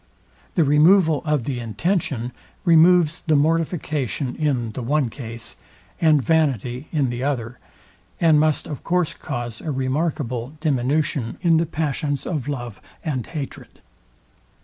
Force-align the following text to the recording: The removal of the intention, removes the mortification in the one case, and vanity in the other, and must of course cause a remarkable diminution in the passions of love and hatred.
The 0.55 0.63
removal 0.63 1.21
of 1.25 1.43
the 1.43 1.59
intention, 1.59 2.31
removes 2.65 3.21
the 3.27 3.35
mortification 3.35 4.35
in 4.35 4.71
the 4.71 4.81
one 4.81 5.11
case, 5.11 5.57
and 6.01 6.19
vanity 6.23 6.87
in 6.91 7.11
the 7.11 7.23
other, 7.23 7.59
and 8.19 8.39
must 8.39 8.65
of 8.65 8.83
course 8.83 9.13
cause 9.13 9.61
a 9.61 9.69
remarkable 9.69 10.53
diminution 10.59 11.37
in 11.43 11.57
the 11.57 11.67
passions 11.67 12.25
of 12.25 12.47
love 12.47 12.81
and 13.05 13.27
hatred. 13.27 13.79